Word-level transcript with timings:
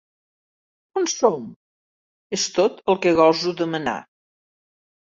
On 1.01 1.05
som? 1.11 1.43
—és 2.39 2.49
tot 2.57 2.83
el 2.95 3.01
que 3.07 3.15
goso 3.23 3.57
demanar. 3.65 3.99